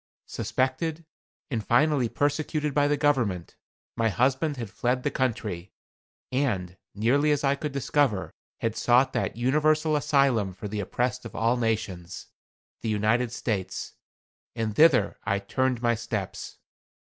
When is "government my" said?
2.97-4.09